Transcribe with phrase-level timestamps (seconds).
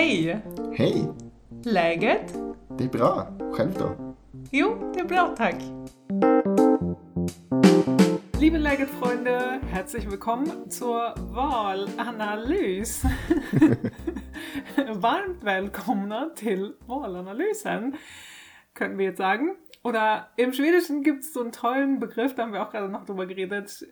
[0.00, 0.40] Hej!
[0.76, 1.08] Hej!
[1.64, 2.34] Läget?
[2.78, 3.26] Det är bra.
[3.52, 4.14] Själv då?
[4.50, 5.54] Jo, det är bra tack.
[8.40, 13.10] Liebe Läget-Freunde, herzlich willkommen zur Wahlanalyse.
[14.94, 17.96] Varmt välkomna till Wahlanalysen,
[18.78, 19.56] könnten wir jetzt sagen.
[19.82, 23.06] Oder im Schwedischen gibt es so einen tollen Begriff, da haben wir auch gerade noch
[23.06, 23.86] drüber geredet,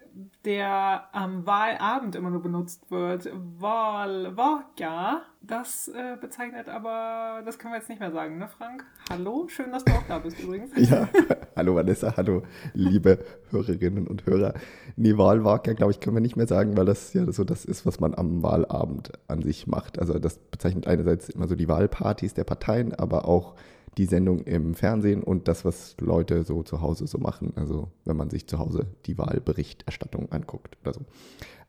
[0.45, 3.31] der am Wahlabend immer nur benutzt wird.
[3.33, 5.23] Wahlvaka.
[5.41, 8.85] Das äh, bezeichnet aber, das können wir jetzt nicht mehr sagen, ne Frank?
[9.09, 10.73] Hallo, schön, dass du auch da bist übrigens.
[10.77, 11.09] Ja,
[11.57, 12.43] hallo Vanessa, hallo
[12.75, 14.53] liebe Hörerinnen und Hörer.
[14.97, 17.87] Nee, Wahlvaka, glaube ich, können wir nicht mehr sagen, weil das ja so das ist,
[17.87, 19.99] was man am Wahlabend an sich macht.
[19.99, 23.55] Also das bezeichnet einerseits immer so die Wahlpartys der Parteien, aber auch
[23.99, 27.53] die Sendung im Fernsehen und das, was Leute so zu Hause so machen.
[27.57, 31.01] Also wenn man sich zu Hause die Wahlberichterstattung anguckt oder so.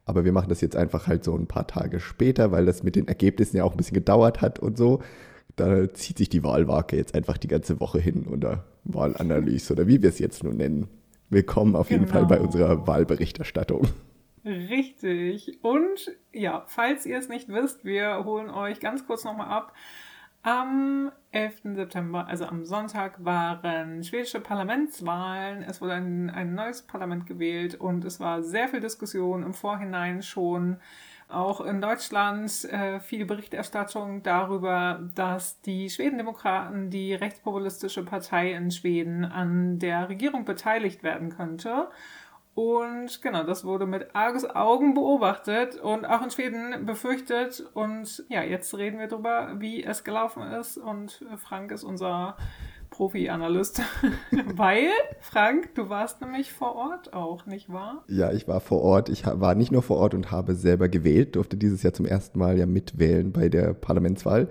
[0.06, 2.96] Aber wir machen das jetzt einfach halt so ein paar Tage später, weil das mit
[2.96, 5.02] den Ergebnissen ja auch ein bisschen gedauert hat und so.
[5.56, 10.02] Da zieht sich die Wahlwake jetzt einfach die ganze Woche hin oder Wahlanalyse oder wie
[10.02, 10.88] wir es jetzt nun nennen.
[11.30, 12.48] Willkommen auf jeden Fall bei Genau.
[12.48, 13.88] unserer Wahlberichterstattung.
[14.46, 15.60] Richtig.
[15.64, 19.74] Und ja, falls ihr es nicht wisst, wir holen euch ganz kurz nochmal ab.
[20.42, 21.76] Am 11.
[21.76, 25.64] September, also am Sonntag, waren schwedische Parlamentswahlen.
[25.64, 30.24] Es wurde ein, ein neues Parlament gewählt und es war sehr viel Diskussion im Vorhinein
[30.24, 30.78] schon.
[31.28, 39.26] Auch in Deutschland äh, viel Berichterstattung darüber, dass die Schwedendemokraten, die rechtspopulistische Partei in Schweden,
[39.26, 41.90] an der Regierung beteiligt werden könnte.
[42.60, 47.64] Und genau, das wurde mit Argus Augen beobachtet und auch in Schweden befürchtet.
[47.74, 50.78] Und ja, jetzt reden wir darüber, wie es gelaufen ist.
[50.78, 52.36] Und Frank ist unser
[52.90, 53.82] Profi-Analyst.
[54.56, 54.90] Weil,
[55.22, 58.04] Frank, du warst nämlich vor Ort auch, nicht wahr?
[58.10, 59.08] Ja, ich war vor Ort.
[59.08, 62.38] Ich war nicht nur vor Ort und habe selber gewählt, durfte dieses Jahr zum ersten
[62.40, 64.50] Mal ja mitwählen bei der Parlamentswahl.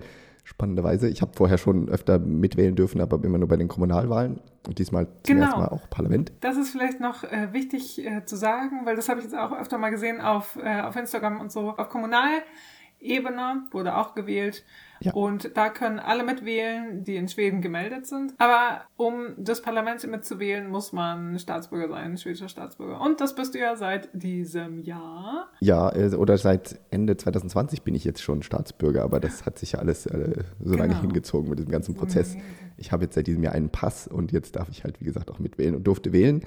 [0.49, 1.07] Spannenderweise.
[1.09, 4.41] Ich habe vorher schon öfter mitwählen dürfen, aber immer nur bei den Kommunalwahlen.
[4.67, 5.45] Und diesmal zum Genau.
[5.45, 6.31] ersten Mal auch Parlament.
[6.41, 9.51] Das ist vielleicht noch äh, wichtig äh, zu sagen, weil das habe ich jetzt auch
[9.51, 11.75] öfter mal gesehen auf, äh, auf Instagram und so.
[11.77, 14.63] Auf Kommunalebene wurde auch gewählt.
[15.01, 15.13] Ja.
[15.13, 18.33] Und da können alle mitwählen, die in Schweden gemeldet sind.
[18.37, 22.99] Aber um das Parlament mitzuwählen, muss man Staatsbürger sein, schwedischer Staatsbürger.
[22.99, 25.47] Und das bist du ja seit diesem Jahr.
[25.61, 29.73] Ja, äh, oder seit Ende 2020 bin ich jetzt schon Staatsbürger, aber das hat sich
[29.73, 31.01] ja alles äh, so lange Genau.
[31.01, 32.35] hingezogen mit diesem ganzen Prozess.
[32.77, 35.29] Ich habe jetzt seit diesem Jahr einen Pass und jetzt darf ich halt, wie gesagt,
[35.31, 36.41] auch mitwählen und durfte wählen.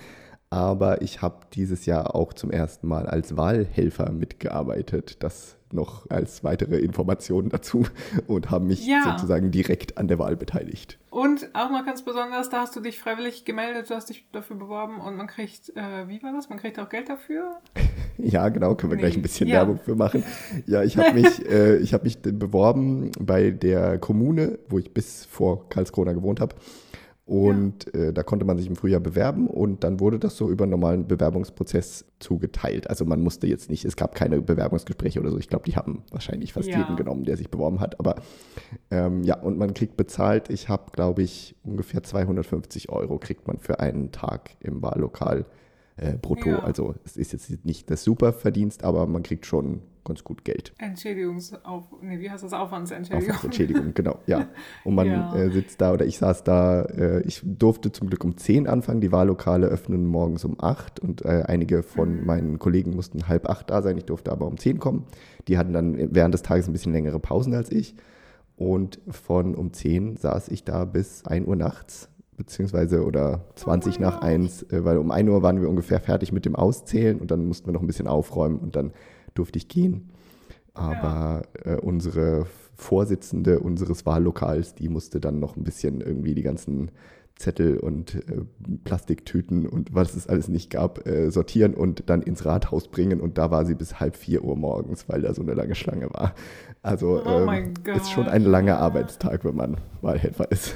[0.50, 5.22] Aber ich habe dieses Jahr auch zum ersten Mal als Wahlhelfer mitgearbeitet.
[5.22, 7.86] Das noch als weitere Informationen dazu
[8.26, 9.04] und habe mich Ja.
[9.04, 10.98] sozusagen direkt an der Wahl beteiligt.
[11.10, 14.56] Und auch noch ganz besonders, da hast du dich freiwillig gemeldet, du hast dich dafür
[14.56, 16.48] beworben und man kriegt, äh, wie war das?
[16.48, 17.56] Man kriegt auch Geld dafür?
[18.18, 19.54] Ja, genau, können wir gleich ein bisschen Ja.
[19.56, 20.22] Werbung für machen.
[20.66, 25.24] Ja, ich habe mich, äh, ich hab mich beworben bei der Kommune, wo ich bis
[25.24, 26.54] vor Karlskrona gewohnt habe.
[27.24, 30.64] Und äh, da konnte man sich im Frühjahr bewerben und dann wurde das so über
[30.64, 32.90] einen normalen Bewerbungsprozess zugeteilt.
[32.90, 35.38] Also man musste jetzt nicht, es gab keine Bewerbungsgespräche oder so.
[35.38, 36.78] Ich glaube, die haben wahrscheinlich fast Ja.
[36.78, 38.00] jeden genommen, der sich beworben hat.
[38.00, 38.16] Aber
[38.90, 40.50] ähm, ja, und man kriegt bezahlt.
[40.50, 45.46] Ich habe, glaube ich, ungefähr 250 Euro kriegt man für einen Tag im Wahllokal
[45.96, 46.48] äh, brutto.
[46.48, 46.58] Ja.
[46.64, 50.72] Also es ist jetzt nicht das Superverdienst, aber man kriegt schon ganz gut Geld.
[50.78, 52.52] Entschädigungsauf, nee, wie heißt das?
[52.52, 53.30] Aufwandsentschädigung.
[53.34, 54.46] Aufwandsentschädigung, genau, ja.
[54.84, 55.34] Und man Ja.
[55.34, 59.00] äh, sitzt da oder ich saß da, äh, ich durfte zum Glück um 10 anfangen,
[59.00, 63.70] die Wahllokale öffnen morgens um 8 und äh, einige von meinen Kollegen mussten halb acht
[63.70, 65.04] da sein, ich durfte aber um 10 kommen.
[65.48, 67.94] Die hatten dann während des Tages ein bisschen längere Pausen als ich
[68.56, 74.20] und von um 10 saß ich da bis 1 Uhr nachts beziehungsweise oder 20 nach
[74.22, 77.46] 1, äh, weil um 1 Uhr waren wir ungefähr fertig mit dem Auszählen und dann
[77.46, 78.92] mussten wir noch ein bisschen aufräumen und dann
[79.34, 80.10] durfte ich gehen.
[80.74, 86.90] Aber äh, unsere Vorsitzende unseres Wahllokals, die musste dann noch ein bisschen irgendwie die ganzen
[87.36, 88.42] Zettel und äh,
[88.84, 93.20] Plastiktüten und was es alles nicht gab, äh, sortieren und dann ins Rathaus bringen.
[93.20, 96.10] Und da war sie bis halb vier Uhr morgens, weil da so eine lange Schlange
[96.10, 96.34] war.
[96.82, 100.74] Also Oh ähm, ist schon ein langer Arbeitstag, wenn man Wahlhelfer ist.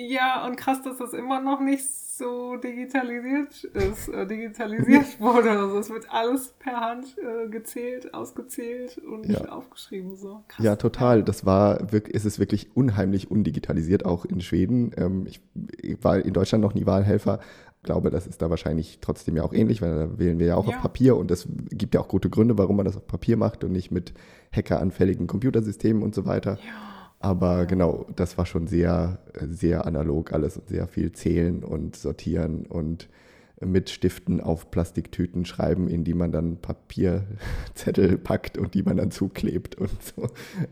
[0.00, 5.50] Ja, und krass, dass das immer noch nicht so digitalisiert ist, äh, digitalisiert wurde.
[5.50, 9.46] Also es wird alles per Hand äh, gezählt, ausgezählt und Ja.
[9.48, 10.14] aufgeschrieben.
[10.16, 10.42] So.
[10.46, 10.64] Krass.
[10.64, 11.24] Ja, total.
[11.24, 14.92] Das war wirklich, ist es wirklich unheimlich undigitalisiert, auch in Schweden.
[14.96, 15.40] Ähm, ich,
[15.82, 17.40] ich war in Deutschland noch nie Wahlhelfer.
[17.84, 20.68] Glaube, das ist da wahrscheinlich trotzdem ja auch ähnlich, weil da wählen wir ja auch
[20.68, 20.76] Ja.
[20.76, 23.62] auf Papier und es gibt ja auch gute Gründe, warum man das auf Papier macht
[23.64, 24.12] und nicht mit
[24.54, 26.58] hackeranfälligen Computersystemen und so weiter.
[27.20, 29.18] Aber genau, das war schon sehr,
[29.48, 33.08] sehr analog alles und sehr viel zählen und sortieren und
[33.60, 39.10] mit Stiften auf Plastiktüten schreiben, in die man dann Papierzettel packt und die man dann
[39.10, 40.28] zuklebt und so.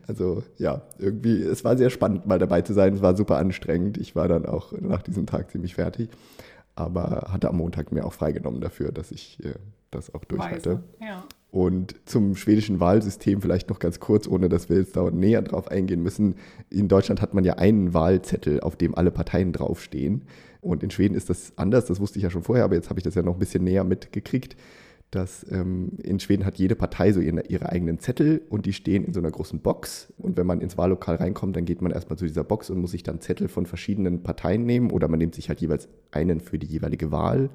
[0.07, 2.95] Also ja, irgendwie, es war sehr spannend, mal dabei zu sein.
[2.95, 3.99] Es war super anstrengend.
[3.99, 6.11] Ich war dann auch nach diesem Tag ziemlich fertig,
[6.77, 9.55] aber hatte am Montag mir auch freigenommen dafür, dass ich äh,
[9.91, 10.83] das auch durch hatte.
[11.01, 11.25] Ja.
[11.51, 15.69] Und zum schwedischen Wahlsystem vielleicht noch ganz kurz, ohne dass wir jetzt da näher drauf
[15.69, 16.35] eingehen müssen.
[16.71, 20.23] In Deutschland hat man ja einen Wahlzettel, auf dem alle Parteien draufstehen.
[20.61, 22.99] Und in Schweden ist das anders, das wusste ich ja schon vorher, aber jetzt habe
[22.99, 24.57] ich das ja noch ein bisschen näher mitgekriegt.
[25.13, 29.05] Dass ähm, in Schweden hat jede Partei so ihre, ihre, eigenen Zettel und die stehen
[29.05, 30.13] in so einer großen Box.
[30.19, 32.91] Und wenn man ins Wahllokal reinkommt, dann geht man erstmal zu dieser Box und muss
[32.91, 36.59] sich dann Zettel von verschiedenen Parteien nehmen oder man nimmt sich halt jeweils einen für
[36.59, 37.51] die jeweilige Wahl.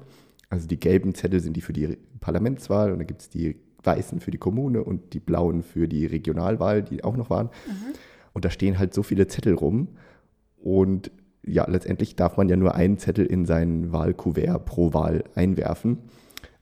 [0.48, 4.20] Also die gelben Zettel sind die für die Parlamentswahl und dann gibt es die weißen
[4.20, 7.46] für die Kommune und die blauen für die Regionalwahl, die auch noch waren.
[7.66, 7.94] Mhm.
[8.32, 9.88] Und da stehen halt so viele Zettel rum.
[10.56, 11.10] Und
[11.44, 15.98] ja, letztendlich darf man ja nur einen Zettel in sein Wahlkuvert pro Wahl einwerfen.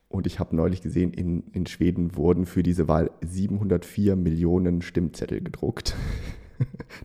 [0.08, 5.40] Und ich habe neulich gesehen, in, in Schweden wurden für diese Wahl 704 Millionen Stimmzettel
[5.40, 5.94] gedruckt.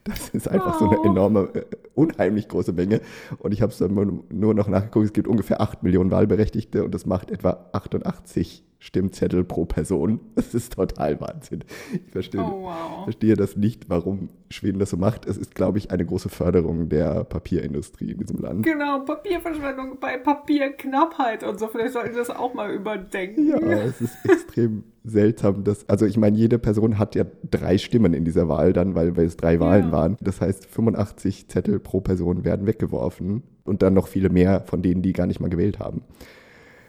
[0.04, 1.64] Das ist einfach so eine enorme, äh,
[1.94, 3.00] unheimlich große Menge.
[3.38, 3.94] Und ich habe es dann
[4.30, 9.44] nur noch nachgeguckt, es gibt ungefähr 8 Millionen Wahlberechtigte und das macht etwa 88 Stimmzettel
[9.44, 10.20] pro Person.
[10.36, 11.64] Das ist total Wahnsinn.
[11.94, 13.04] Ich verstehe, oh, wow.
[13.04, 15.26] verstehe das nicht, warum Schweden das so macht.
[15.26, 18.64] Es ist, glaube ich, eine große Förderung der Papierindustrie in diesem Land.
[18.64, 21.68] Genau, Papierverschwendung bei Papierknappheit und so.
[21.68, 23.48] Vielleicht sollten wir das auch mal überdenken.
[23.48, 28.14] Ja, es ist extrem seltsam, dass, also ich meine, jede Person hat ja drei Stimmen
[28.14, 29.92] in dieser Wahl dann, weil, weil es drei Wahlen ja.
[29.92, 30.18] waren.
[30.22, 35.02] Das heißt, 85 Zettel pro Person werden weggeworfen und dann noch viele mehr von denen,
[35.02, 36.02] die gar nicht mal gewählt haben.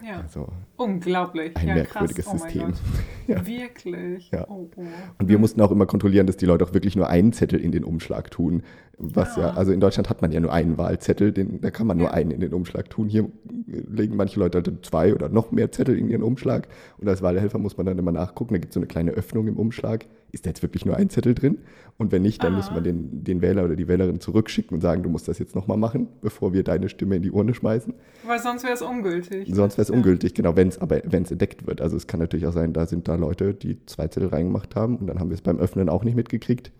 [0.06, 0.20] Ja.
[0.20, 1.56] Also Unglaublich.
[1.56, 2.40] Ein ja, merkwürdiges krass.
[2.40, 2.72] Oh System.
[3.26, 3.44] Ja.
[3.44, 4.30] Wirklich.
[4.30, 4.46] Ja.
[4.48, 4.82] Oh, oh.
[5.18, 7.72] Und wir mussten auch immer kontrollieren, dass die Leute auch wirklich nur einen Zettel in
[7.72, 8.62] den Umschlag tun.
[8.98, 11.98] Was ja, also in Deutschland hat man ja nur einen Wahlzettel, den, da kann man
[11.98, 13.08] nur einen in den Umschlag tun.
[13.08, 13.28] Hier
[13.66, 16.68] legen manche Leute halt zwei oder noch mehr Zettel in ihren Umschlag.
[16.98, 19.48] Und als Wahlhelfer muss man dann immer nachgucken, da gibt es so eine kleine Öffnung
[19.48, 20.06] im Umschlag.
[20.36, 21.60] Ist da jetzt wirklich nur ein Zettel drin?
[21.96, 22.56] Und wenn nicht, dann ah.
[22.58, 25.54] muss man den, den Wähler oder die Wählerin zurückschicken und sagen, du musst das jetzt
[25.54, 27.94] nochmal machen, bevor wir deine Stimme in die Urne schmeißen.
[28.26, 29.48] Weil sonst wäre es ungültig.
[29.50, 29.94] Sonst wäre es ja.
[29.94, 31.80] ungültig, genau, wenn es aber wenn es entdeckt wird.
[31.80, 34.98] Also es kann natürlich auch sein, da sind da Leute, die zwei Zettel reingemacht haben
[34.98, 36.70] und dann haben wir es beim Öffnen auch nicht mitgekriegt.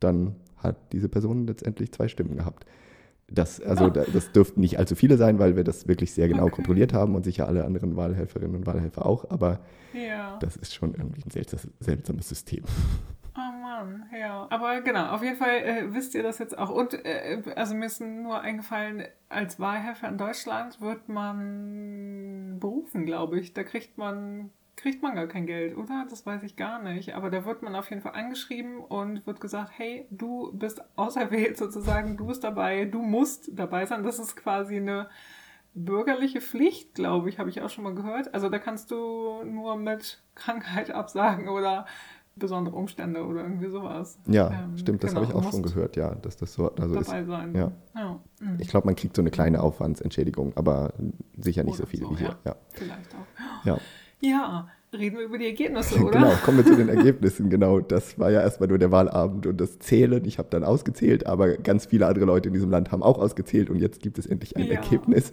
[0.00, 2.66] Dann hat diese Person letztendlich zwei Stimmen gehabt.
[3.30, 3.90] Das, also oh.
[3.90, 6.56] das dürften nicht allzu viele sein, weil wir das wirklich sehr genau okay.
[6.56, 9.60] kontrolliert haben und sicher alle anderen Wahlhelferinnen und Wahlhelfer auch, aber
[9.92, 10.38] ja.
[10.40, 12.64] das ist schon irgendwie ein seltsames, seltsames System.
[13.36, 14.48] Oh Mann, ja.
[14.50, 16.70] Aber genau, auf jeden Fall äh, wisst ihr das jetzt auch.
[16.70, 23.38] Und äh, also mir ist nur eingefallen, als Wahlhelfer in Deutschland wird man berufen, glaube
[23.38, 23.52] ich.
[23.52, 26.06] Da kriegt man kriegt man gar kein Geld, oder?
[26.08, 27.14] Das weiß ich gar nicht.
[27.14, 31.56] Aber da wird man auf jeden Fall angeschrieben und wird gesagt, hey, du bist auserwählt
[31.58, 34.02] sozusagen, du bist dabei, du musst dabei sein.
[34.02, 35.08] Das ist quasi eine
[35.74, 38.32] bürgerliche Pflicht, glaube ich, habe ich auch schon mal gehört.
[38.34, 41.86] Also da kannst du nur mit Krankheit absagen oder
[42.36, 44.18] besondere Umstände oder irgendwie sowas.
[44.26, 46.94] Ja, ähm, stimmt, das genau, habe ich auch schon gehört, ja, dass das so also
[46.94, 47.26] dabei ist.
[47.26, 47.54] Sein.
[47.54, 47.72] Ja.
[47.94, 48.20] ja.
[48.40, 48.56] Mhm.
[48.60, 50.92] Ich glaube, man kriegt so eine kleine Aufwandsentschädigung, aber
[51.36, 52.36] sicher nicht oder so viel so, wie hier.
[52.44, 52.56] Ja.
[52.70, 53.66] Vielleicht auch.
[53.66, 53.78] Ja.
[54.20, 56.18] Ja, reden wir über die Ergebnisse, oder?
[56.18, 57.50] Genau, kommen wir zu den Ergebnissen.
[57.50, 60.24] Genau, das war ja erstmal nur der Wahlabend und das Zählen.
[60.24, 63.70] Ich habe dann ausgezählt, aber ganz viele andere Leute in diesem Land haben auch ausgezählt
[63.70, 64.74] und jetzt gibt es endlich ein ja.
[64.74, 65.32] Ergebnis.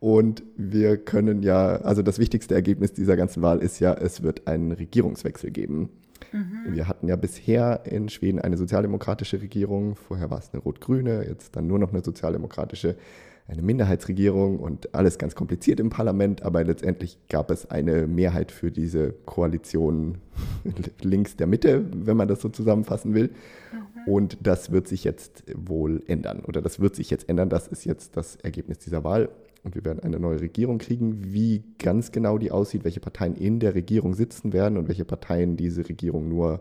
[0.00, 4.46] Und wir können ja, also das wichtigste Ergebnis dieser ganzen Wahl ist ja, es wird
[4.46, 5.90] einen Regierungswechsel geben.
[6.32, 6.74] Mhm.
[6.74, 11.56] Wir hatten ja bisher in Schweden eine sozialdemokratische Regierung, vorher war es eine rot-grüne, jetzt
[11.56, 16.64] dann nur noch eine sozialdemokratische Regierung eine Minderheitsregierung und alles ganz kompliziert im Parlament, aber
[16.64, 20.18] letztendlich gab es eine Mehrheit für diese Koalition
[21.02, 23.30] links der Mitte, wenn man das so zusammenfassen will.
[23.72, 24.12] Mhm.
[24.12, 27.48] Und das wird sich jetzt wohl ändern oder das wird sich jetzt ändern.
[27.48, 29.28] Das ist jetzt das Ergebnis dieser Wahl.
[29.64, 31.32] Und wir werden eine neue Regierung kriegen.
[31.32, 35.56] Wie ganz genau die aussieht, welche Parteien in der Regierung sitzen werden und welche Parteien
[35.56, 36.60] diese Regierung nur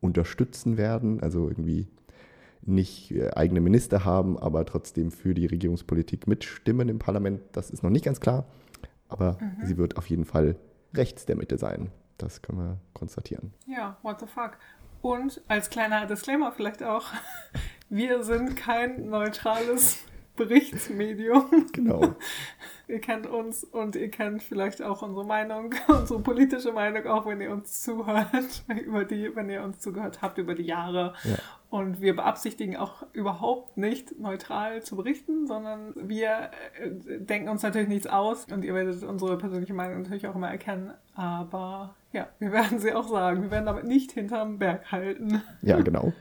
[0.00, 1.88] unterstützen werden, also irgendwie
[2.66, 7.42] nicht äh, eigene Minister haben, aber trotzdem für die Regierungspolitik mitstimmen im Parlament.
[7.52, 8.46] Das ist noch nicht ganz klar,
[9.08, 9.66] aber mhm.
[9.66, 10.56] sie wird auf jeden Fall
[10.94, 11.90] rechts der Mitte sein.
[12.18, 13.52] Das können wir konstatieren.
[13.66, 14.58] Ja, what the fuck.
[15.02, 17.06] Und als kleiner Disclaimer vielleicht auch,
[17.88, 19.98] wir sind kein neutrales
[20.36, 21.66] Berichtsmedium.
[21.72, 22.00] Genau.
[22.88, 27.40] ihr kennt uns und ihr kennt vielleicht auch unsere Meinung, unsere politische Meinung, auch wenn
[27.40, 31.14] ihr uns zuhört, über die, wenn ihr uns zugehört habt über die Jahre.
[31.24, 31.36] Ja.
[31.68, 36.50] Und wir beabsichtigen auch überhaupt nicht neutral zu berichten, sondern wir
[36.80, 40.48] äh, denken uns natürlich nichts aus und ihr werdet unsere persönliche Meinung natürlich auch immer
[40.48, 40.92] erkennen.
[41.14, 43.42] Aber ja, wir werden sie auch sagen.
[43.42, 45.42] Wir werden damit nicht hinterm Berg halten.
[45.62, 46.12] Ja, genau.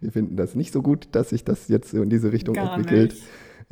[0.00, 3.12] Wir finden das nicht so gut, dass sich das jetzt in diese Richtung Gar entwickelt.
[3.12, 3.24] Nicht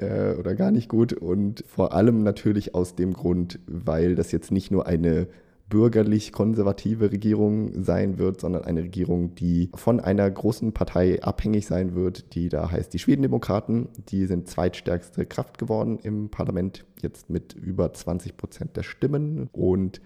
[0.02, 1.12] äh, oder gar nicht gut.
[1.12, 5.28] Und vor allem natürlich aus dem Grund, weil das jetzt nicht nur eine
[5.68, 12.34] bürgerlich-konservative Regierung sein wird, sondern eine Regierung, die von einer großen Partei abhängig sein wird,
[12.34, 13.88] die da heißt die Schwedendemokraten.
[14.10, 19.48] Die sind zweitstärkste Kraft geworden im Parlament, jetzt mit über 20 Prozent der Stimmen.
[19.52, 20.02] Und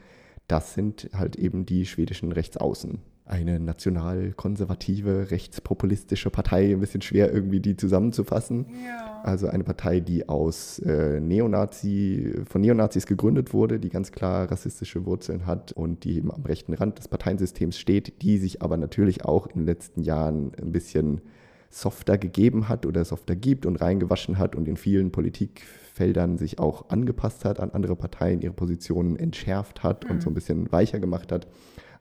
[0.47, 7.59] das sind halt eben die schwedischen Rechtsaußen eine national-konservative, rechtspopulistische Partei, ein bisschen schwer irgendwie
[7.59, 8.67] die zusammenzufassen.
[8.87, 9.21] Ja.
[9.25, 15.05] Also eine Partei, die aus äh, Neonazi, von Neonazis gegründet wurde, die ganz klar rassistische
[15.07, 19.25] Wurzeln hat und die eben am rechten Rand des Parteiensystems steht, die sich aber natürlich
[19.25, 21.21] auch in den letzten Jahren ein bisschen
[21.69, 26.91] softer gegeben hat oder softer gibt und reingewaschen hat und in vielen Politikfeldern sich auch
[26.91, 30.13] angepasst hat an andere Parteien, ihre Positionen entschärft hat mhm.
[30.13, 31.49] und so ein bisschen weicher gemacht hat.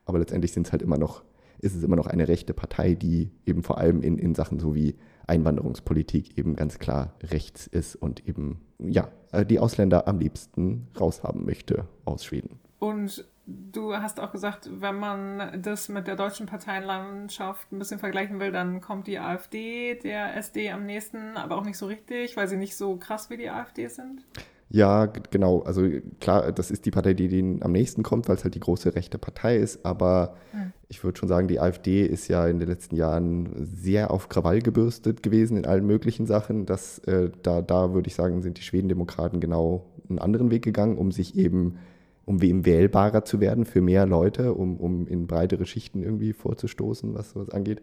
[0.06, 1.24] Aber letztendlich sind es halt immer noch,
[1.60, 4.76] ist es immer noch eine rechte Partei, die eben vor allem in, in Sachen so
[4.76, 4.96] wie
[5.28, 11.46] Einwanderungspolitik eben ganz klar rechts ist und eben, ja, äh, die Ausländer am liebsten raushaben
[11.46, 12.60] möchte aus Schweden.
[12.80, 18.40] Und du hast auch gesagt, wenn man das mit der deutschen Parteienlandschaft ein bisschen vergleichen
[18.40, 22.48] will, dann kommt die AfD der SD am nächsten, aber auch nicht so richtig, weil
[22.48, 24.26] sie nicht so krass wie die AfD sind.
[24.70, 25.60] Ja, genau.
[25.62, 25.88] Also
[26.20, 28.96] klar, das ist die Partei, die denen am nächsten kommt, weil es halt die große
[28.96, 29.86] rechte Partei ist.
[29.86, 30.74] Aber hm.
[30.90, 34.62] ich würde schon sagen, die AfD ist ja in den letzten Jahren sehr auf Krawall
[34.62, 36.66] gebürstet gewesen in allen möglichen Sachen.
[36.66, 40.98] Das, äh, da, da würde ich sagen, sind die Schwedendemokraten genau einen anderen Weg gegangen,
[40.98, 41.78] um sich eben,
[42.26, 47.14] um wem wählbarer zu werden für mehr Leute, um, um in breitere Schichten irgendwie vorzustoßen,
[47.14, 47.82] was sowas angeht.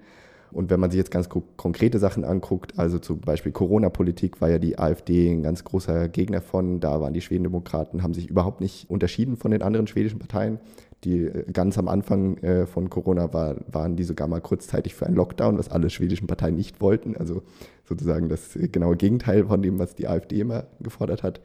[0.53, 4.59] Und wenn man sich jetzt ganz konkrete Sachen anguckt, also zum Beispiel Corona-Politik, war ja
[4.59, 6.81] die AfD ein ganz großer Gegner von.
[6.81, 10.61] Da waren die Schwedendemokraten, haben sich überhaupt nicht unterschieden von den anderen schwedischen Parteien.
[11.05, 15.07] Die äh, ganz am Anfang äh, von Corona war, waren die sogar mal kurzzeitig für
[15.07, 17.17] einen Lockdown, was alle schwedischen Parteien nicht wollten.
[17.17, 17.43] Also
[17.85, 21.41] sozusagen das genaue Gegenteil von dem, was die AfD immer gefordert hat.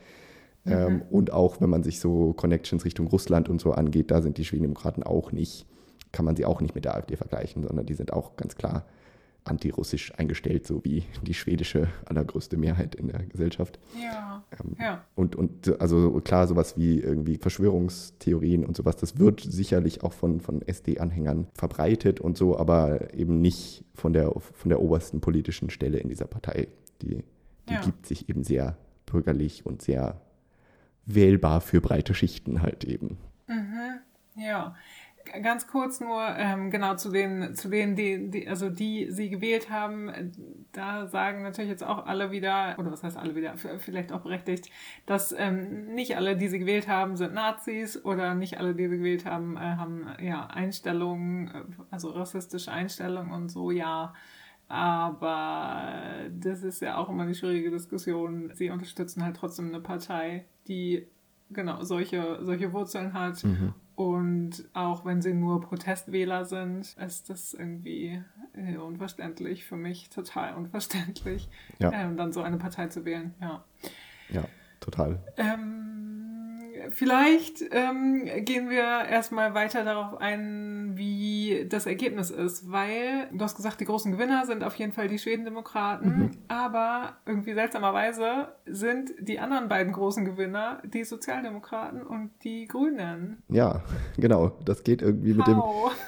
[0.65, 0.71] Mhm.
[0.73, 4.37] Ähm, und auch wenn man sich so Connections Richtung Russland und so angeht, da sind
[4.37, 5.65] die Schwedendemokraten auch nicht,
[6.11, 8.85] kann man sie auch nicht mit der AfD vergleichen, sondern die sind auch ganz klar
[9.47, 13.79] antirussisch eingestellt, so wie die schwedische allergrößte Mehrheit in der Gesellschaft.
[14.01, 14.43] Ja.
[14.51, 15.03] Ähm, ja.
[15.15, 20.39] Und, und also klar, sowas wie irgendwie Verschwörungstheorien und sowas, das wird sicherlich auch von,
[20.39, 25.99] von SD-Anhängern verbreitet und so, aber eben nicht von der, von der obersten politischen Stelle
[25.99, 26.67] in dieser Partei.
[27.01, 27.23] Die,
[27.69, 27.81] die ja.
[27.81, 30.21] gibt sich eben sehr bürgerlich und sehr
[31.05, 33.17] wählbar für breite Schichten halt eben.
[33.47, 33.99] Mhm.
[34.35, 34.75] Ja,
[35.41, 39.69] ganz kurz nur, ähm, genau zu den, zu denen, die, die, also die sie gewählt
[39.69, 40.11] haben,
[40.71, 44.69] da sagen natürlich jetzt auch alle wieder, oder was heißt alle wieder, vielleicht auch berechtigt,
[45.05, 48.97] dass ähm, nicht alle, die sie gewählt haben, sind Nazis oder nicht alle, die sie
[48.97, 54.13] gewählt haben, äh, haben ja Einstellungen, äh, also rassistische Einstellungen und so, ja.
[54.69, 58.51] Aber das ist ja auch immer eine schwierige Diskussion.
[58.53, 61.07] Sie unterstützen halt trotzdem eine Partei, die
[61.49, 63.43] genau solche, solche Wurzeln hat.
[63.43, 63.73] Mhm.
[63.97, 68.21] Und auch wenn sie nur Protestwähler sind, ist das irgendwie
[68.53, 71.49] äh, unverständlich für mich, total unverständlich,
[71.79, 71.91] ja.
[71.91, 73.33] ähm, dann so eine Partei zu wählen.
[73.41, 73.63] Ja,
[74.29, 74.43] ja
[74.81, 75.19] total.
[75.37, 76.26] Ähm,
[76.89, 83.55] vielleicht ähm, gehen wir erstmal weiter darauf ein, wie das Ergebnis ist, weil du hast
[83.55, 86.31] gesagt, die großen Gewinner sind auf jeden Fall die Schwedendemokraten, mhm.
[86.47, 93.43] aber irgendwie seltsamerweise sind die anderen beiden großen Gewinner die Sozialdemokraten und die Grünen.
[93.49, 93.83] Ja,
[94.17, 94.51] genau.
[94.65, 95.61] Das geht irgendwie mit dem,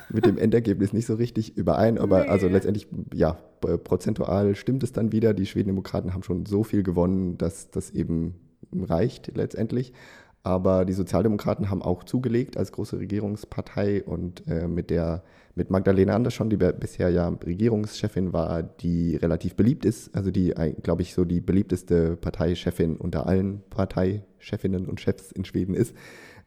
[0.10, 2.30] mit dem Endergebnis nicht so richtig überein, aber nee.
[2.30, 5.34] also letztendlich, ja, prozentual stimmt es dann wieder.
[5.34, 8.36] Die Schwedendemokraten haben schon so viel gewonnen, dass das eben
[8.74, 9.94] reicht letztendlich.
[10.44, 15.24] Aber die Sozialdemokraten haben auch zugelegt als große Regierungspartei und äh, mit der
[15.56, 20.54] mit Magdalena Andersson, die bisher ja Regierungschefin war, die relativ beliebt ist, also die,
[20.84, 25.94] glaube ich, so die beliebteste Parteichefin unter allen Parteichefinnen und Chefs in Schweden ist,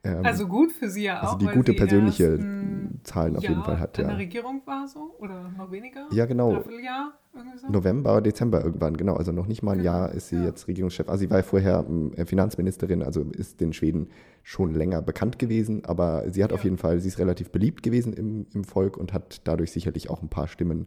[0.04, 1.32] ähm, also gut für sie ja also auch.
[1.34, 3.98] Also die gute persönliche erst, Zahlen auf ja, jeden Fall hat.
[3.98, 4.04] Ja.
[4.04, 6.08] In der Regierung war so oder noch weniger?
[6.10, 6.64] Ja, genau.
[6.82, 7.12] Jahr,
[7.60, 7.68] so?
[7.68, 9.14] November, Dezember irgendwann, genau.
[9.14, 9.92] Also noch nicht mal ein genau.
[9.92, 10.44] Jahr ist sie ja.
[10.44, 11.08] jetzt Regierungschef.
[11.08, 11.84] Also sie war vorher
[12.16, 14.08] äh, Finanzministerin, also ist den Schweden
[14.42, 16.56] schon länger bekannt gewesen, aber sie hat ja.
[16.56, 20.10] auf jeden Fall, sie ist relativ beliebt gewesen im, im Volk und hat dadurch sicherlich
[20.10, 20.86] auch ein paar Stimmen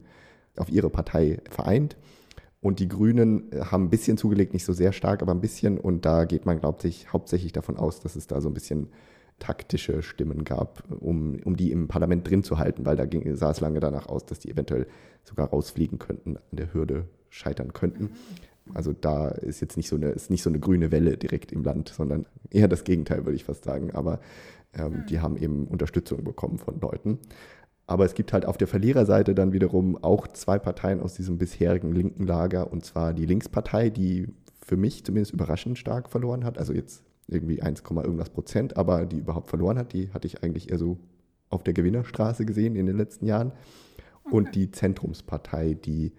[0.58, 1.98] auf ihre Partei vereint.
[2.62, 5.78] Und die Grünen äh, haben ein bisschen zugelegt, nicht so sehr stark, aber ein bisschen.
[5.78, 8.88] Und da geht man, glaube ich, hauptsächlich davon aus, dass es da so ein bisschen
[9.40, 13.52] taktische Stimmen gab, um, um die im Parlament drin zu halten, weil da ging, sah
[13.52, 14.88] es lange danach aus, dass die eventuell
[15.24, 18.12] sogar rausfliegen könnten, an der Hürde scheitern könnten.
[18.74, 21.64] Also da ist jetzt nicht so eine, ist nicht so eine grüne Welle direkt im
[21.64, 23.92] Land, sondern eher das Gegenteil, würde ich fast sagen.
[23.92, 24.20] Aber
[24.74, 27.20] ähm, die haben eben Unterstützung bekommen von Leuten.
[27.88, 31.92] Aber es gibt halt auf der Verliererseite dann wiederum auch zwei Parteien aus diesem bisherigen
[31.92, 34.28] linken Lager, und zwar die Linkspartei, die
[34.66, 36.58] für mich zumindest überraschend stark verloren hat.
[36.58, 40.72] Also jetzt irgendwie 1, irgendwas Prozent, aber die überhaupt verloren hat, die hatte ich eigentlich
[40.72, 41.00] eher so
[41.50, 43.52] auf der Gewinnerstraße gesehen in den letzten Jahren.
[44.26, 44.36] Okay.
[44.36, 46.14] Und die Zentrumspartei, die,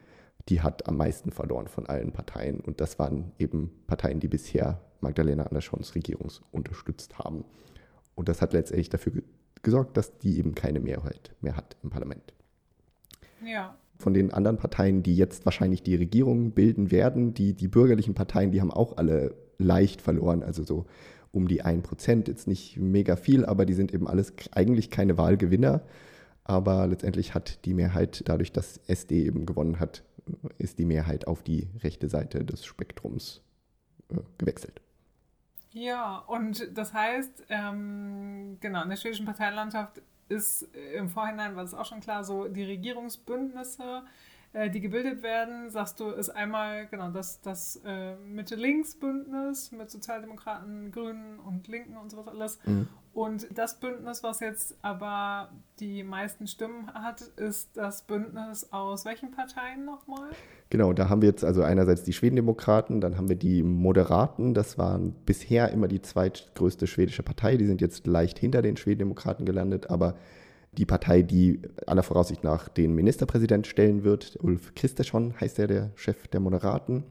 [0.48, 2.60] die hat am meisten verloren von allen Parteien.
[2.60, 7.44] Und das waren eben Parteien, die bisher Magdalena Anderschons Regierung unterstützt haben.
[8.14, 9.22] Und das hat letztendlich dafür
[9.62, 12.32] gesorgt, dass die eben keine Mehrheit mehr hat im Parlament.
[13.44, 13.76] Ja.
[13.98, 18.52] Von den anderen Parteien, die jetzt wahrscheinlich die Regierung bilden werden, die, die bürgerlichen Parteien,
[18.52, 20.86] die haben auch alle leicht verloren, also so
[21.32, 25.82] um die 1%, jetzt nicht mega viel, aber die sind eben alles eigentlich keine Wahlgewinner.
[26.44, 30.02] Aber letztendlich hat die Mehrheit, dadurch, dass SD eben gewonnen hat,
[30.58, 33.42] ist die Mehrheit auf die rechte Seite des Spektrums
[34.10, 34.80] äh, gewechselt.
[35.72, 40.62] Ja, und das heißt, ähm, genau, in der schwedischen Parteienlandschaft ist
[40.94, 44.02] im Vorhinein, war das auch schon klar, so die Regierungsbündnisse
[44.52, 50.90] äh, die gebildet werden, sagst du, ist einmal genau das, das äh, Mitte-Links-Bündnis mit Sozialdemokraten,
[50.92, 52.58] Grünen und Linken und sowas alles.
[52.64, 52.88] Mhm.
[53.12, 55.50] Und das Bündnis, was jetzt aber
[55.80, 60.28] die meisten Stimmen hat, ist das Bündnis aus welchen Parteien nochmal?
[60.68, 64.76] Genau, da haben wir jetzt also einerseits die Schwedendemokraten, dann haben wir die Moderaten, das
[64.76, 69.88] waren bisher immer die zweitgrößte schwedische Partei, die sind jetzt leicht hinter den Schwedendemokraten gelandet,
[69.88, 70.16] aber
[70.78, 74.38] die Partei, die aller Voraussicht nach den Ministerpräsident stellen wird.
[74.42, 77.04] Ulf Kristersson heißt er, der Chef der Moderaten.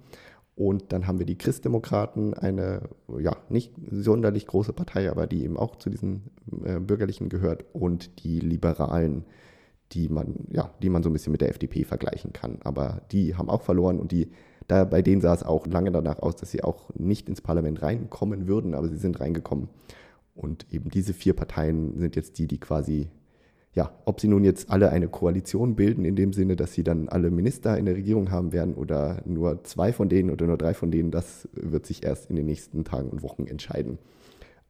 [0.56, 2.84] Und dann haben wir die Christdemokraten, eine
[3.20, 6.32] ja nicht sonderlich große Partei, aber die eben auch zu diesen
[6.64, 7.66] äh, Bürgerlichen gehört.
[7.74, 9.26] Und die Liberalen,
[9.92, 12.60] die man, ja, die man so ein bisschen mit der FDP vergleichen kann.
[12.64, 14.32] Aber die haben auch verloren und die,
[14.68, 17.82] da, bei denen sah es auch lange danach aus, dass sie auch nicht ins Parlament
[17.82, 19.68] reinkommen würden, aber sie sind reingekommen.
[20.36, 23.10] Und eben diese vier Parteien sind jetzt die, die quasi
[23.76, 27.10] ja, ob sie nun jetzt alle eine Koalition bilden, in dem Sinne, dass sie dann
[27.10, 30.74] alle Minister in der Regierung haben werden oder nur zwei von denen oder nur drei
[30.74, 34.00] von denen, das wird sich erst in den nächsten Tagen und Wochen entscheiden.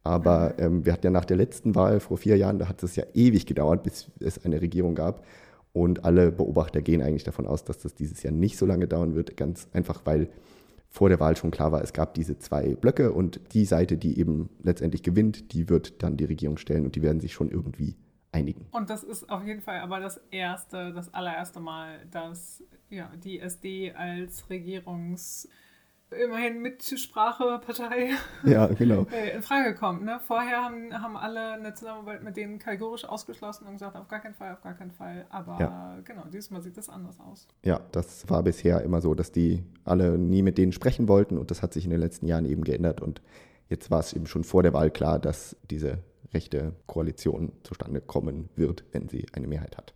[0.02, 2.96] Aber ähm, wir hatten ja nach der letzten Wahl vor vier Jahren, da hat es
[2.96, 5.24] ja ewig gedauert, bis es eine Regierung gab.
[5.72, 9.14] Und alle Beobachter gehen eigentlich davon aus, dass das dieses Jahr nicht so lange dauern
[9.14, 10.28] wird, ganz einfach, weil
[10.88, 14.18] vor der Wahl schon klar war, es gab diese zwei Blöcke und die Seite, die
[14.18, 17.96] eben letztendlich gewinnt, die wird dann die Regierung stellen und die werden sich schon irgendwie
[18.36, 18.66] einigen.
[18.70, 23.40] Und das ist auf jeden Fall aber das erste, das allererste Mal, dass ja, die
[23.40, 25.48] SD als Regierungs
[26.10, 28.10] immerhin Mitsprachepartei
[28.44, 29.06] ja, genau.
[29.34, 30.04] in Frage kommt.
[30.04, 30.20] Ne?
[30.24, 34.34] Vorher haben, haben alle eine Zusammenarbeit mit denen kategorisch ausgeschlossen und gesagt, auf gar keinen
[34.34, 35.26] Fall, auf gar keinen Fall.
[35.30, 35.98] Aber ja.
[36.04, 37.48] genau, diesmal sieht das anders aus.
[37.64, 41.50] Ja, das war bisher immer so, dass die alle nie mit denen sprechen wollten und
[41.50, 43.20] das hat sich in den letzten Jahren eben geändert und
[43.68, 45.98] jetzt war es eben schon vor der Wahl klar, dass diese
[46.36, 49.94] rechte Koalition zustande kommen wird, wenn sie eine Mehrheit hat.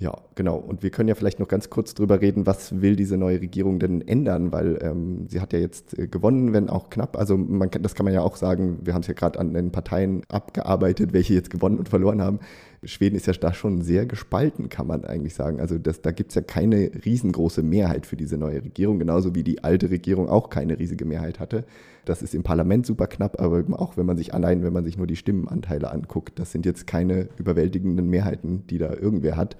[0.00, 0.56] Ja, genau.
[0.56, 3.78] Und wir können ja vielleicht noch ganz kurz drüber reden, was will diese neue Regierung
[3.78, 7.18] denn ändern, weil ähm, sie hat ja jetzt äh, gewonnen, wenn auch knapp.
[7.18, 9.52] Also man kann, das kann man ja auch sagen, wir haben es ja gerade an
[9.52, 12.38] den Parteien abgearbeitet, welche jetzt gewonnen und verloren haben.
[12.82, 15.60] Schweden ist ja da schon sehr gespalten, kann man eigentlich sagen.
[15.60, 19.44] Also das, da gibt es ja keine riesengroße Mehrheit für diese neue Regierung, genauso wie
[19.44, 21.64] die alte Regierung auch keine riesige Mehrheit hatte.
[22.10, 24.98] Das ist im Parlament super knapp, aber auch wenn man sich allein, wenn man sich
[24.98, 29.56] nur die Stimmenanteile anguckt, das sind jetzt keine überwältigenden Mehrheiten, die da irgendwer hat.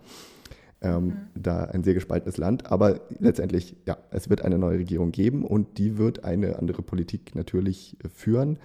[0.82, 1.12] Ähm, mhm.
[1.36, 2.72] Da ein sehr gespaltenes Land.
[2.72, 7.36] Aber letztendlich, ja, es wird eine neue Regierung geben und die wird eine andere Politik
[7.36, 8.58] natürlich führen.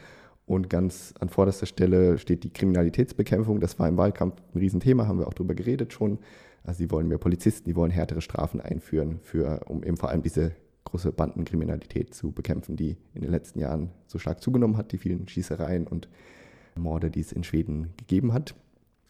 [0.48, 3.60] Und ganz an vorderster Stelle steht die Kriminalitätsbekämpfung.
[3.60, 6.18] Das war im Wahlkampf ein Riesenthema, haben wir auch darüber geredet schon.
[6.64, 10.24] Also sie wollen mehr Polizisten, die wollen härtere Strafen einführen, für, um eben vor allem
[10.24, 10.54] diese
[10.86, 15.28] große Bandenkriminalität zu bekämpfen, die in den letzten Jahren so stark zugenommen hat, die vielen
[15.28, 16.08] Schießereien und
[16.76, 18.56] Morde, die es in Schweden gegeben hat.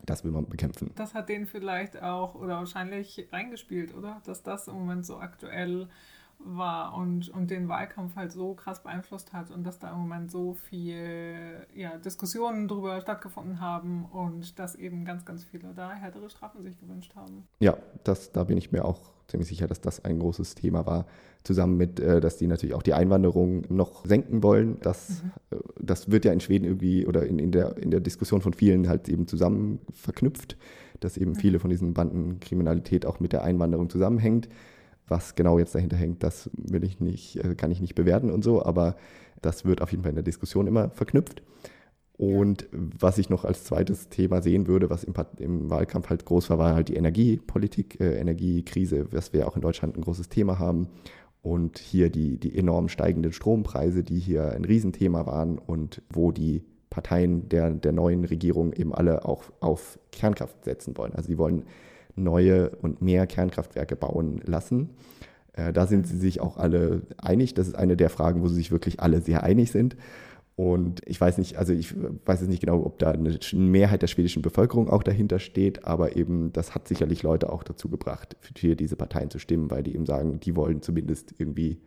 [0.06, 0.92] Das will man bekämpfen.
[0.96, 4.22] Das hat denen vielleicht auch oder wahrscheinlich reingespielt, oder?
[4.26, 5.88] Dass das im Moment so aktuell
[6.46, 10.32] war und, und den Wahlkampf halt so krass beeinflusst hat und dass da im Moment
[10.32, 16.30] so viel ja, Diskussionen darüber stattgefunden haben und dass eben ganz, ganz viele da härtere
[16.30, 17.48] Strafen sich gewünscht haben.
[17.60, 21.06] Ja, das, da bin ich mir auch ziemlich sicher, dass das ein großes Thema war.
[21.44, 24.78] Zusammen mit, äh, dass die natürlich auch die Einwanderung noch senken wollen.
[24.82, 25.32] Das, mhm.
[25.52, 28.54] Äh, das wird ja in Schweden irgendwie oder in, in, der, in der Diskussion von
[28.54, 30.58] vielen halt eben zusammen verknüpft,
[31.00, 31.36] dass eben mhm.
[31.36, 34.50] viele von diesen Bandenkriminalität auch mit der Einwanderung zusammenhängt.
[35.08, 38.44] Was genau jetzt dahinter hängt, das will ich nicht, äh, kann ich nicht bewerten und
[38.44, 38.96] so, aber
[39.42, 41.44] das wird auf jeden Fall in der Diskussion immer verknüpft.
[42.18, 46.50] Und was ich noch als zweites Thema sehen würde, was im, im Wahlkampf halt groß
[46.50, 50.58] war, war halt die Energiepolitik, äh, Energiekrise, was wir auch in Deutschland ein großes Thema
[50.58, 50.88] haben.
[51.42, 56.64] Und hier die, die enorm steigenden Strompreise, die hier ein Riesenthema waren und wo die
[56.90, 61.14] Parteien der, der neuen Regierung eben alle auch auf Kernkraft setzen wollen.
[61.14, 61.66] Also sie wollen
[62.16, 64.90] neue und mehr Kernkraftwerke bauen lassen.
[65.54, 67.54] Äh, da sind sie sich auch alle einig.
[67.54, 69.96] Das ist eine der Fragen, wo sie sich wirklich alle sehr einig sind.
[70.56, 71.94] Und ich weiß nicht, also ich
[72.26, 76.16] weiß jetzt nicht genau, ob da eine Mehrheit der schwedischen Bevölkerung auch dahinter steht, aber
[76.16, 79.94] eben das hat sicherlich Leute auch dazu gebracht, für diese Parteien zu stimmen, weil die
[79.94, 81.82] eben sagen, die wollen zumindest irgendwie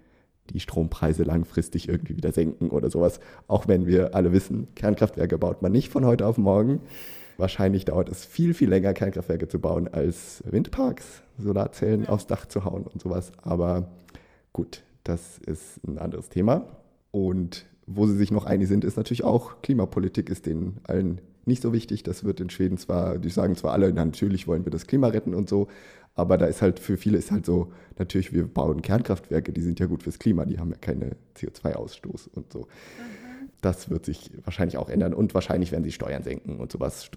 [0.51, 3.21] die Strompreise langfristig irgendwie wieder senken oder sowas.
[3.47, 6.81] Auch wenn wir alle wissen, Kernkraftwerke baut man nicht von heute auf morgen.
[7.39, 12.09] Wahrscheinlich dauert es viel, viel länger, Kernkraftwerke zu bauen, als Windparks, Solarzellen ja.
[12.09, 13.31] aufs Dach zu hauen und sowas.
[13.43, 13.89] Aber
[14.53, 16.67] gut, das ist ein anderes Thema.
[17.13, 21.63] Und wo sie sich noch einig sind, ist natürlich auch, Klimapolitik ist denen allen nicht
[21.63, 22.03] so wichtig.
[22.03, 25.33] Das wird in Schweden zwar, die sagen zwar alle, natürlich wollen wir das Klima retten
[25.33, 25.69] und so,
[26.17, 29.79] aber da ist halt für viele ist halt so, natürlich, wir bauen Kernkraftwerke, die sind
[29.79, 32.63] ja gut fürs Klima, die haben ja keine CO2-Ausstoß und so.
[32.63, 33.28] Mhm.
[33.61, 37.11] Das wird sich wahrscheinlich auch ändern und wahrscheinlich werden sie Steuern senken und sowas.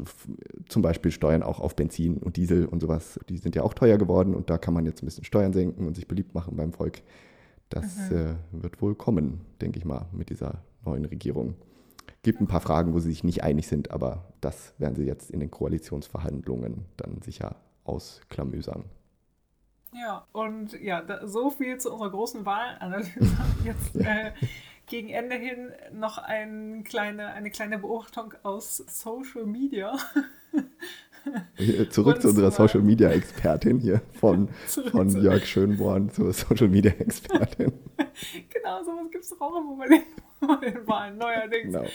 [0.68, 3.20] Zum Beispiel Steuern auch auf Benzin und Diesel und sowas.
[3.30, 5.86] Die sind ja auch teuer geworden und da kann man jetzt ein bisschen Steuern senken
[5.86, 7.02] und sich beliebt machen beim Volk.
[7.70, 8.18] Das mhm.
[8.18, 11.56] äh, wird wohl kommen, denke ich mal, mit dieser neuen Regierung.
[12.24, 15.32] Gibt ein paar Fragen, wo sie sich nicht einig sind, aber das werden sie jetzt
[15.32, 18.86] in den Koalitionsverhandlungen dann sicher ausklamüsern.
[19.94, 23.12] Ja, und ja, da, so viel zu unserer großen Wahlanalyse.
[23.66, 24.32] Jetzt äh,
[24.92, 29.98] gegen Ende hin noch ein kleine, eine kleine Beobachtung aus Social Media.
[31.92, 34.50] Zurück und zu unserer Social Media Expertin hier von,
[34.92, 37.72] von Jörg Schönborn zur Social Media Expertin.
[38.50, 40.04] genau, sowas gibt es doch auch immer bei den,
[40.42, 41.74] bei den Wahlen neuerdings.
[41.74, 41.86] Genau.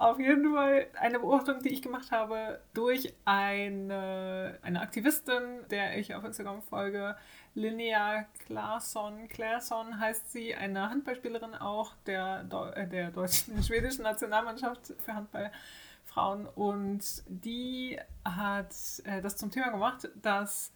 [0.00, 6.16] Auf jeden Fall eine Beobachtung, die ich gemacht habe durch eine, eine Aktivistin, der ich
[6.16, 7.14] auf Instagram folge,
[7.54, 15.14] Linnea Claesson, Claesson heißt sie, eine Handballspielerin auch der, äh, der deutschen, schwedischen Nationalmannschaft für
[15.14, 16.46] Handballfrauen.
[16.46, 20.72] Und die hat äh, das zum Thema gemacht, dass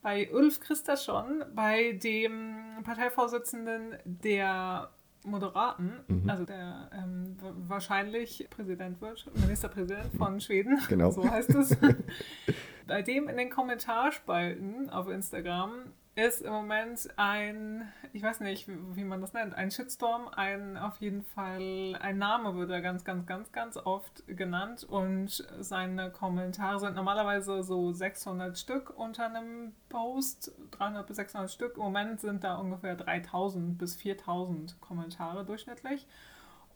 [0.00, 4.90] bei Ulf Christasson, bei dem Parteivorsitzenden der
[5.24, 6.30] Moderaten, mhm.
[6.30, 7.36] also der ähm,
[7.68, 11.10] wahrscheinlich Präsident wird, Ministerpräsident von Schweden, genau.
[11.10, 11.76] so heißt es.
[12.86, 19.04] bei dem in den Kommentarspalten auf Instagram ist im Moment ein, ich weiß nicht, wie
[19.04, 23.24] man das nennt, ein Shitstorm, ein auf jeden Fall, ein Name wird da ganz, ganz,
[23.24, 30.52] ganz, ganz oft genannt und seine Kommentare sind normalerweise so 600 Stück unter einem Post,
[30.72, 31.76] 300 bis 600 Stück.
[31.76, 36.06] Im Moment sind da ungefähr 3000 bis 4000 Kommentare durchschnittlich.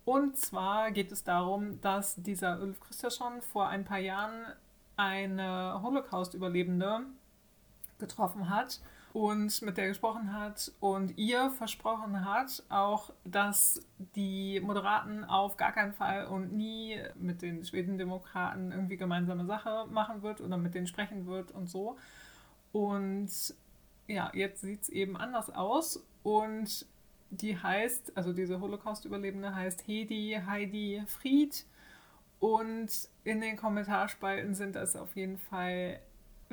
[0.06, 4.46] Und zwar geht es darum, dass dieser Ulf Christiansson vor ein paar Jahren
[4.96, 7.02] eine Holocaust-Überlebende
[7.98, 8.80] getroffen hat
[9.12, 13.80] und mit der gesprochen hat und ihr versprochen hat, auch, dass
[14.14, 20.20] die Moderaten auf gar keinen Fall und nie mit den Schwedendemokraten irgendwie gemeinsame Sache machen
[20.20, 21.96] wird oder mit denen sprechen wird und so.
[22.72, 23.30] Und
[24.06, 26.84] ja, jetzt sieht es eben anders aus und
[27.30, 31.64] die heißt, also diese Holocaust-Überlebende heißt Hedi Heidi Fried
[32.40, 32.90] und
[33.24, 36.00] in den Kommentarspalten sind das auf jeden Fall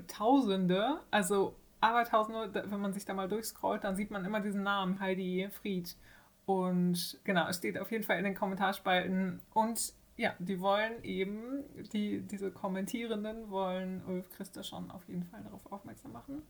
[0.07, 4.63] Tausende, also aber tausende, wenn man sich da mal durchscrollt, dann sieht man immer diesen
[4.63, 5.97] Namen, Heidi Fried.
[6.45, 9.41] Und genau, es steht auf jeden Fall in den Kommentarspalten.
[9.53, 15.41] Und ja, die wollen eben, die, diese Kommentierenden wollen Ulf Christa schon auf jeden Fall
[15.43, 16.41] darauf aufmerksam machen,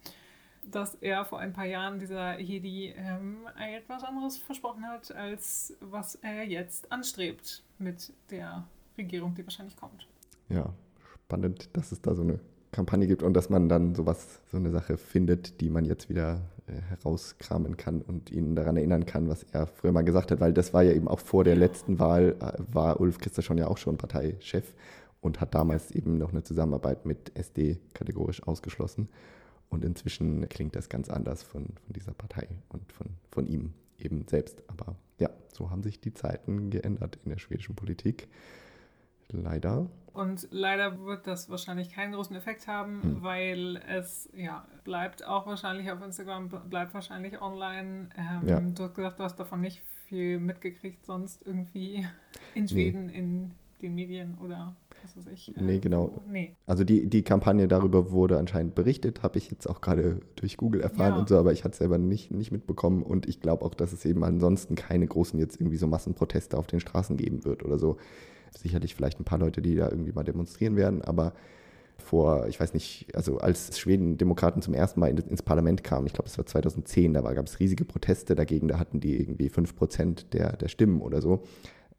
[0.66, 6.16] dass er vor ein paar Jahren dieser Hedi ähm, etwas anderes versprochen hat, als was
[6.16, 8.68] er jetzt anstrebt mit der
[8.98, 10.08] Regierung, die wahrscheinlich kommt.
[10.50, 10.74] Ja,
[11.26, 12.40] spannend, dass es da so eine
[12.72, 16.42] Kampagne gibt und dass man dann sowas, so eine Sache findet, die man jetzt wieder
[16.68, 20.54] äh, herauskramen kann und ihn daran erinnern kann, was er früher mal gesagt hat, weil
[20.54, 23.68] das war ja eben auch vor der letzten Wahl, äh, war Ulf Christer schon ja
[23.68, 24.74] auch schon Parteichef
[25.22, 29.08] und hat damals eben noch eine Zusammenarbeit mit SD kategorisch ausgeschlossen.
[29.70, 34.26] Und inzwischen klingt das ganz anders von, von dieser Partei und von, von ihm eben
[34.28, 34.62] selbst.
[34.68, 38.28] Aber ja, so haben sich die Zeiten geändert in der schwedischen Politik.
[39.32, 39.88] Leider.
[40.14, 43.24] Und leider wird das wahrscheinlich keinen großen Effekt haben, hm.
[43.24, 48.10] weil es ja bleibt auch wahrscheinlich auf Instagram, bleibt wahrscheinlich online.
[48.16, 48.60] Ähm, ja.
[48.60, 52.06] Du hast gesagt, du hast davon nicht viel mitgekriegt, sonst irgendwie
[52.56, 53.18] in Schweden nee.
[53.18, 55.58] in den Medien oder was weiß ich.
[55.58, 56.22] Äh, nee, genau.
[56.30, 56.56] Nee.
[56.66, 60.82] Also die, die Kampagne darüber wurde anscheinend berichtet, habe ich jetzt auch gerade durch Google
[60.82, 61.20] erfahren ja.
[61.20, 63.94] und so, aber ich hatte es selber nicht, nicht mitbekommen und ich glaube auch, dass
[63.94, 67.80] es eben ansonsten keine großen jetzt irgendwie so Massenproteste auf den Straßen geben wird oder
[67.80, 67.98] so
[68.58, 71.34] sicherlich vielleicht ein paar Leute, die da irgendwie mal demonstrieren werden, aber
[71.98, 76.28] vor, ich weiß nicht, also als Schweden-Demokraten zum ersten Mal ins Parlament kamen, ich glaube,
[76.28, 80.34] es war 2010, da gab es riesige Proteste dagegen, da hatten die irgendwie 5 Prozent
[80.34, 81.44] der, der Stimmen oder so.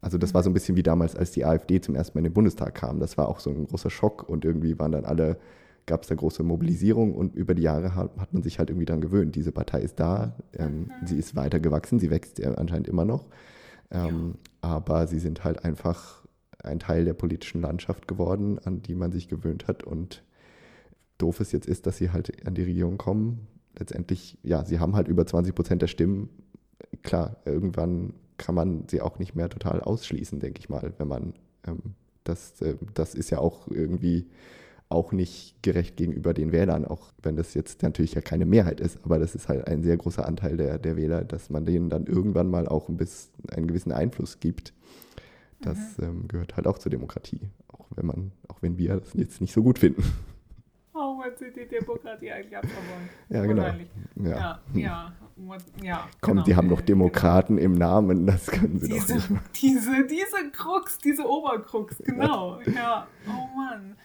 [0.01, 2.25] Also das war so ein bisschen wie damals, als die AfD zum ersten Mal in
[2.25, 2.99] den Bundestag kam.
[2.99, 5.37] Das war auch so ein großer Schock und irgendwie waren dann alle
[5.85, 8.85] gab es da große Mobilisierung und über die Jahre hat, hat, man sich halt irgendwie
[8.85, 9.35] daran gewöhnt.
[9.35, 11.07] Diese Partei ist da, ähm, mhm.
[11.07, 13.25] sie ist weiter gewachsen, sie wächst ja anscheinend immer noch.
[13.91, 14.69] Ähm, ja.
[14.69, 16.24] Aber sie sind halt einfach
[16.65, 19.83] ein Teil der politischen Landschaft geworden, an die man sich gewöhnt hat.
[19.83, 20.23] Und
[21.17, 23.47] doof es jetzt ist, dass sie halt an die Regierung kommen.
[23.77, 26.29] Letztendlich, ja, sie haben halt über 20 Prozent der Stimmen.
[27.03, 31.33] Klar, irgendwann kann man sie auch nicht mehr total ausschließen, denke ich mal, wenn man
[31.67, 34.27] ähm, das, äh, das ist ja auch irgendwie
[34.89, 38.99] auch nicht gerecht gegenüber den Wählern, auch wenn das jetzt natürlich ja keine Mehrheit ist,
[39.03, 42.05] aber das ist halt ein sehr großer Anteil der, der Wähler, dass man denen dann
[42.05, 44.73] irgendwann mal auch ein bisschen einen gewissen Einfluss gibt.
[45.61, 46.03] Das mhm.
[46.03, 49.53] ähm, gehört halt auch zur Demokratie, auch wenn man, auch wenn wir das jetzt nicht
[49.53, 50.03] so gut finden.
[50.97, 53.63] Oh, wenn sie die Demokratie eigentlich abbauen Ja, genau.
[53.63, 53.75] Ja,
[54.23, 55.13] ja, ja,
[55.81, 56.43] ja Komm, genau.
[56.45, 59.61] die haben noch Demokraten im Namen, das können sie diese, doch nicht.
[59.61, 62.61] Diese, diese Krux, diese Oberkrux, genau.
[62.73, 63.97] Ja, oh Mann.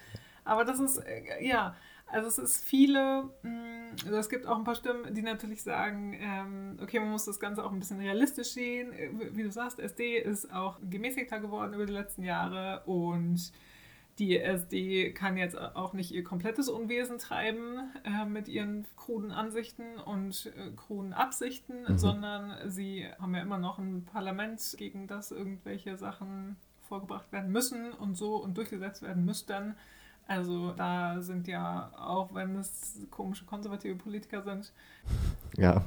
[0.45, 1.77] Aber das ist, äh, ja,
[2.13, 6.15] also es ist viele, mm, also es gibt auch ein paar Stimmen, die natürlich sagen,
[6.21, 8.93] ähm, okay, man muss das Ganze auch ein bisschen realistisch sehen.
[8.93, 13.53] Äh, wie du sagst, SD ist auch gemäßigter geworden über die letzten Jahre und
[14.19, 19.97] die SD kann jetzt auch nicht ihr komplettes Unwesen treiben äh, mit ihren kruden Ansichten
[19.97, 21.99] und äh, kruden Absichten, mhm.
[21.99, 27.93] sondern sie haben ja immer noch ein Parlament, gegen das irgendwelche Sachen vorgebracht werden müssen
[27.93, 29.77] und so und durchgesetzt werden müssten.
[30.31, 34.73] Also da sind ja, auch wenn es komische konservative Politiker sind.
[35.57, 35.85] Ja,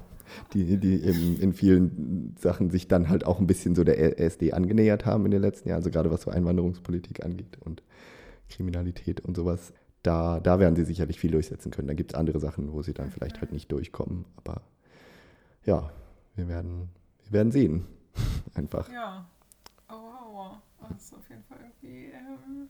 [0.51, 4.51] die, die eben in vielen Sachen sich dann halt auch ein bisschen so der SD
[4.51, 7.83] angenähert haben in den letzten Jahren, also gerade was so Einwanderungspolitik angeht und
[8.49, 9.71] Kriminalität und sowas.
[10.01, 11.87] Da, da werden sie sicherlich viel durchsetzen können.
[11.87, 14.25] Da gibt es andere Sachen, wo sie dann vielleicht halt nicht durchkommen.
[14.35, 14.61] Aber
[15.63, 15.89] ja,
[16.35, 16.89] wir werden,
[17.23, 17.85] wir werden sehen.
[18.55, 18.91] Einfach.
[18.91, 19.25] Ja.
[19.87, 19.93] Oh,
[20.33, 20.57] wow.
[20.89, 22.07] Das ist auf jeden Fall irgendwie.
[22.07, 22.67] Ähm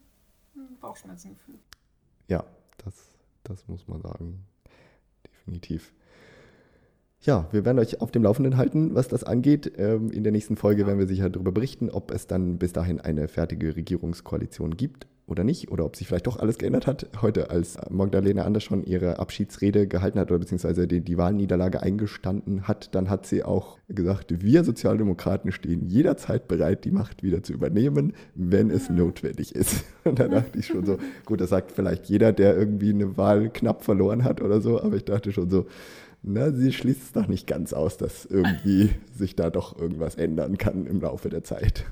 [0.79, 1.59] Bauchschmerzengefühl.
[2.27, 2.43] Ja,
[2.83, 2.93] das,
[3.43, 4.45] das muss man sagen.
[5.25, 5.93] Definitiv.
[7.21, 9.71] Ja, wir werden euch auf dem Laufenden halten, was das angeht.
[9.77, 12.99] Ähm, in der nächsten Folge werden wir sicher darüber berichten, ob es dann bis dahin
[12.99, 17.07] eine fertige Regierungskoalition gibt oder nicht, oder ob sich vielleicht doch alles geändert hat.
[17.21, 22.93] Heute, als Magdalena Andersson ihre Abschiedsrede gehalten hat oder beziehungsweise die, die Wahlniederlage eingestanden hat,
[22.93, 28.13] dann hat sie auch gesagt, wir Sozialdemokraten stehen jederzeit bereit, die Macht wieder zu übernehmen,
[28.35, 29.85] wenn es notwendig ist.
[30.03, 33.49] Und da dachte ich schon so, gut, das sagt vielleicht jeder, der irgendwie eine Wahl
[33.49, 35.67] knapp verloren hat oder so, aber ich dachte schon so,
[36.21, 40.57] na, sie schließt es doch nicht ganz aus, dass irgendwie sich da doch irgendwas ändern
[40.57, 41.85] kann im Laufe der Zeit.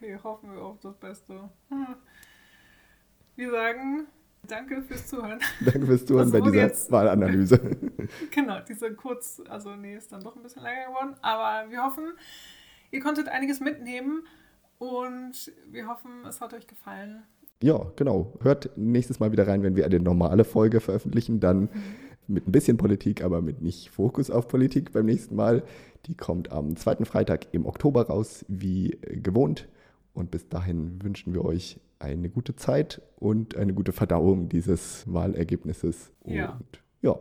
[0.00, 1.50] Okay, hoffen wir auf das Beste.
[1.68, 1.96] Hm.
[3.36, 4.06] Wir sagen
[4.48, 5.38] danke fürs Zuhören.
[5.60, 7.60] Danke fürs Zuhören bei dieser jetzt, Wahlanalyse.
[8.30, 12.14] genau, diese kurz, also nee, ist dann doch ein bisschen länger geworden, aber wir hoffen,
[12.90, 14.22] ihr konntet einiges mitnehmen
[14.78, 17.22] und wir hoffen, es hat euch gefallen.
[17.62, 18.32] Ja, genau.
[18.40, 21.68] Hört nächstes Mal wieder rein, wenn wir eine normale Folge veröffentlichen, dann mhm.
[22.26, 25.62] mit ein bisschen Politik, aber mit nicht Fokus auf Politik beim nächsten Mal.
[26.06, 29.68] Die kommt am zweiten Freitag im Oktober raus, wie gewohnt.
[30.12, 36.12] Und bis dahin wünschen wir euch eine gute Zeit und eine gute Verdauung dieses Wahlergebnisses.
[36.24, 36.52] Ja.
[36.52, 37.18] Und ja,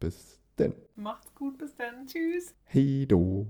[0.00, 0.74] bis denn.
[0.96, 2.06] Macht's gut, bis dann.
[2.06, 2.54] Tschüss.
[2.64, 3.46] Hey do.